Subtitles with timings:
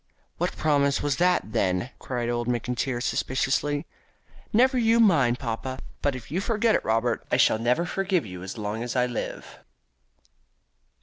[0.39, 3.85] "What promise was that, then?" cried old McIntyre suspiciously.
[4.51, 5.77] "Never you mind, papa.
[6.01, 9.05] But if you forget it, Robert, I shall never forgive you as long as I
[9.05, 9.59] live."